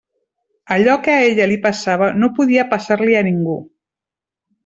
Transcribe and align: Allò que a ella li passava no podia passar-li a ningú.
Allò 0.75 0.95
que 1.07 1.17
a 1.17 1.19
ella 1.25 1.47
li 1.51 1.57
passava 1.65 2.09
no 2.23 2.31
podia 2.39 2.65
passar-li 2.73 3.19
a 3.21 3.23
ningú. 3.31 3.59